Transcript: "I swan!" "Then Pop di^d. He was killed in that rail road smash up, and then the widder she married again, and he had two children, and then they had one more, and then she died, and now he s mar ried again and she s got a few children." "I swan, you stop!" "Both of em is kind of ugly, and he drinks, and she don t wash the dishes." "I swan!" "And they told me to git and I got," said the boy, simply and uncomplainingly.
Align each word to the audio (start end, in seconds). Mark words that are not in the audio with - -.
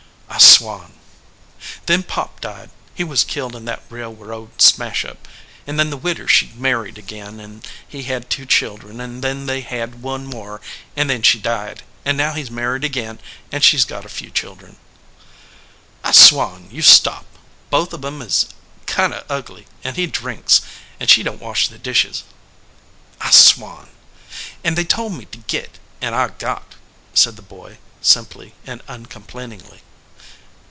"I 0.33 0.37
swan!" 0.43 0.93
"Then 1.87 2.01
Pop 2.03 2.39
di^d. 2.41 2.69
He 2.95 3.03
was 3.03 3.23
killed 3.25 3.53
in 3.55 3.65
that 3.65 3.81
rail 3.91 4.13
road 4.15 4.59
smash 4.61 5.03
up, 5.05 5.27
and 5.67 5.77
then 5.77 5.89
the 5.91 5.97
widder 5.97 6.25
she 6.27 6.51
married 6.55 6.97
again, 6.97 7.39
and 7.41 7.67
he 7.87 8.03
had 8.03 8.29
two 8.29 8.45
children, 8.47 8.99
and 9.01 9.21
then 9.23 9.45
they 9.45 9.59
had 9.61 10.01
one 10.01 10.25
more, 10.25 10.61
and 10.95 11.09
then 11.09 11.21
she 11.21 11.37
died, 11.37 11.83
and 12.05 12.17
now 12.17 12.31
he 12.33 12.41
s 12.43 12.49
mar 12.49 12.71
ried 12.73 12.83
again 12.85 13.19
and 13.51 13.61
she 13.63 13.75
s 13.77 13.83
got 13.85 14.05
a 14.05 14.09
few 14.09 14.31
children." 14.31 14.77
"I 16.03 16.11
swan, 16.13 16.69
you 16.71 16.81
stop!" 16.81 17.25
"Both 17.69 17.93
of 17.93 18.03
em 18.03 18.21
is 18.21 18.47
kind 18.87 19.13
of 19.13 19.25
ugly, 19.29 19.67
and 19.83 19.95
he 19.97 20.07
drinks, 20.07 20.61
and 20.99 21.09
she 21.09 21.21
don 21.23 21.37
t 21.39 21.43
wash 21.45 21.67
the 21.67 21.77
dishes." 21.77 22.23
"I 23.19 23.29
swan!" 23.31 23.89
"And 24.63 24.75
they 24.77 24.85
told 24.85 25.11
me 25.13 25.25
to 25.25 25.37
git 25.39 25.77
and 25.99 26.15
I 26.15 26.29
got," 26.29 26.75
said 27.13 27.35
the 27.35 27.41
boy, 27.43 27.77
simply 28.01 28.55
and 28.65 28.81
uncomplainingly. 28.87 29.81